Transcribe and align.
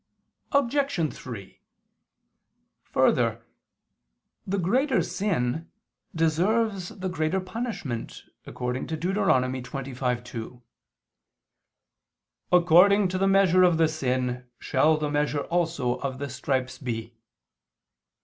Obj. 0.51 1.13
3: 1.13 1.61
Further, 2.85 3.45
the 4.47 4.57
greater 4.57 5.03
sin 5.03 5.69
deserves 6.15 6.89
the 6.89 7.07
greater 7.07 7.39
punishment, 7.39 8.23
according 8.47 8.87
to 8.87 8.97
Deut. 8.97 9.15
25:2: 9.15 10.63
"According 12.51 13.09
to 13.09 13.19
the 13.19 13.27
measure 13.27 13.61
of 13.61 13.77
the 13.77 13.87
sin 13.87 14.49
shall 14.57 14.97
the 14.97 15.11
measure 15.11 15.41
also 15.41 15.99
of 15.99 16.17
the 16.17 16.29
stripes 16.31 16.79
be." 16.79 17.13